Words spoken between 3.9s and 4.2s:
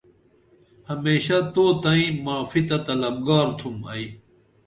ائی